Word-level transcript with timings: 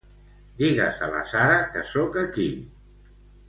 Digues 0.61 1.03
a 1.07 1.11
la 1.11 1.21
Sara 1.33 1.61
que 1.77 1.87
soc 1.93 2.21
aquí. 2.25 2.51